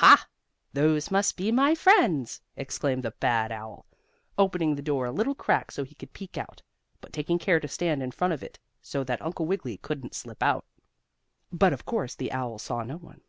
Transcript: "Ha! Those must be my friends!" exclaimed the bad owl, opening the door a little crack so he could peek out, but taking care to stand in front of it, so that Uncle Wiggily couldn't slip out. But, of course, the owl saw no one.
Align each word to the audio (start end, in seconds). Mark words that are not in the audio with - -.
"Ha! 0.00 0.26
Those 0.72 1.10
must 1.10 1.36
be 1.36 1.52
my 1.52 1.74
friends!" 1.74 2.40
exclaimed 2.56 3.02
the 3.02 3.10
bad 3.10 3.52
owl, 3.52 3.84
opening 4.38 4.74
the 4.76 4.80
door 4.80 5.04
a 5.04 5.12
little 5.12 5.34
crack 5.34 5.70
so 5.70 5.84
he 5.84 5.94
could 5.94 6.14
peek 6.14 6.38
out, 6.38 6.62
but 7.02 7.12
taking 7.12 7.38
care 7.38 7.60
to 7.60 7.68
stand 7.68 8.02
in 8.02 8.10
front 8.10 8.32
of 8.32 8.42
it, 8.42 8.58
so 8.80 9.04
that 9.04 9.20
Uncle 9.20 9.44
Wiggily 9.44 9.76
couldn't 9.76 10.14
slip 10.14 10.42
out. 10.42 10.64
But, 11.52 11.74
of 11.74 11.84
course, 11.84 12.14
the 12.14 12.32
owl 12.32 12.58
saw 12.58 12.82
no 12.82 12.96
one. 12.96 13.20